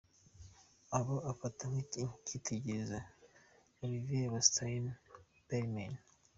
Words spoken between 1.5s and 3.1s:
nk’ikitegererezo: